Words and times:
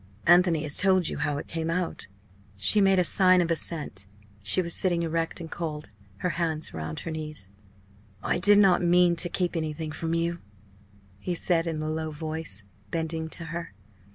Anthony 0.25 0.63
has 0.63 0.79
told 0.79 1.09
you 1.09 1.17
how 1.19 1.37
it 1.37 1.47
came 1.47 1.69
out?" 1.69 2.07
She 2.57 2.81
made 2.81 2.97
a 2.97 3.03
sign 3.03 3.39
of 3.39 3.51
assent. 3.51 4.07
She 4.41 4.59
was 4.59 4.73
sitting 4.73 5.03
erect 5.03 5.39
and 5.39 5.51
cold, 5.51 5.91
her 6.25 6.29
hands 6.41 6.73
round 6.73 7.01
her 7.01 7.11
knees. 7.11 7.51
"I 8.23 8.39
did 8.39 8.57
not 8.57 8.81
mean 8.81 9.15
to 9.17 9.29
keep 9.29 9.55
anything 9.55 9.91
from 9.91 10.15
you," 10.15 10.39
he 11.19 11.35
said 11.35 11.67
in 11.67 11.79
a 11.83 11.87
low 11.87 12.09
voice, 12.09 12.63
bending 12.89 13.29
to 13.29 13.45
her. 13.53 13.75